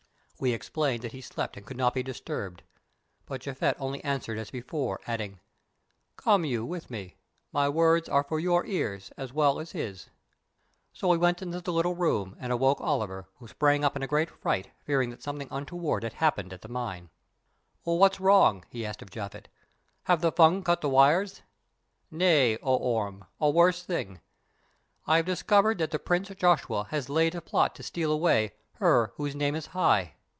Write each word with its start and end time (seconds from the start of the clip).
We 0.41 0.53
explained 0.53 1.03
that 1.03 1.11
he 1.11 1.21
slept 1.21 1.55
and 1.55 1.63
could 1.67 1.77
not 1.77 1.93
be 1.93 2.01
disturbed, 2.01 2.63
but 3.27 3.41
Japhet 3.41 3.75
only 3.77 4.03
answered 4.03 4.39
as 4.39 4.49
before, 4.49 4.99
adding: 5.05 5.39
"Come 6.15 6.45
you 6.45 6.65
with 6.65 6.89
me, 6.89 7.17
my 7.51 7.69
words 7.69 8.09
are 8.09 8.23
for 8.23 8.39
your 8.39 8.65
ears 8.65 9.11
as 9.17 9.31
well 9.31 9.59
as 9.59 9.73
his." 9.73 10.09
So 10.93 11.09
we 11.09 11.17
went 11.19 11.43
into 11.43 11.61
the 11.61 11.71
little 11.71 11.93
room 11.93 12.35
and 12.39 12.51
awoke 12.51 12.81
Oliver, 12.81 13.27
who 13.35 13.47
sprang 13.47 13.85
up 13.85 13.95
in 13.95 14.01
a 14.01 14.07
great 14.07 14.31
fright, 14.31 14.71
thinking 14.83 15.11
that 15.11 15.21
something 15.21 15.47
untoward 15.51 16.01
had 16.01 16.13
happened 16.13 16.53
at 16.53 16.63
the 16.63 16.67
mine. 16.67 17.11
"What's 17.83 18.19
wrong?" 18.19 18.65
he 18.71 18.83
asked 18.83 19.03
of 19.03 19.11
Japhet. 19.11 19.47
"Have 20.05 20.21
the 20.21 20.31
Fung 20.31 20.63
cut 20.63 20.81
the 20.81 20.89
wires?" 20.89 21.43
"Nay, 22.09 22.57
O 22.63 22.75
Orme, 22.77 23.25
a 23.39 23.47
worse 23.47 23.83
thing; 23.83 24.21
I 25.05 25.17
have 25.17 25.25
discovered 25.27 25.77
that 25.77 25.91
the 25.91 25.99
Prince 25.99 26.29
Joshua 26.29 26.87
has 26.89 27.09
laid 27.09 27.35
a 27.35 27.41
plot 27.41 27.75
to 27.75 27.83
steal 27.83 28.11
away 28.11 28.53
'Her 28.77 29.13
whose 29.17 29.35
name 29.35 29.53
is 29.53 29.67
high. 29.67 30.15